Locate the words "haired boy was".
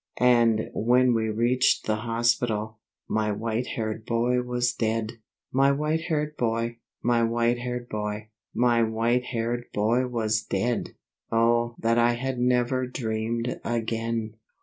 3.75-4.73, 9.25-10.41